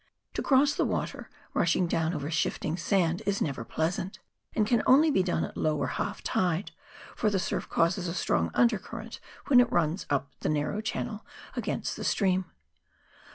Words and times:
To 0.33 0.41
cross 0.41 0.73
the 0.73 0.83
water, 0.83 1.29
rushing 1.53 1.85
down 1.85 2.15
over 2.15 2.31
shifting 2.31 2.75
sand, 2.75 3.21
is 3.27 3.39
never 3.39 3.63
pleasant, 3.63 4.17
and 4.55 4.65
can 4.65 4.81
only 4.87 5.11
be 5.11 5.21
done 5.21 5.43
at 5.43 5.55
low 5.55 5.77
or 5.77 5.85
half 5.89 6.23
tide, 6.23 6.71
for 7.15 7.29
the 7.29 7.37
surf 7.37 7.69
causes 7.69 8.07
a 8.07 8.15
strong 8.15 8.49
undercurrent 8.55 9.19
when 9.45 9.59
it 9.59 9.71
runs 9.71 10.07
up 10.09 10.31
the 10.39 10.49
narrow 10.49 10.81
channel 10.81 11.23
against 11.55 11.95
the 11.97 12.03
stream. 12.03 12.45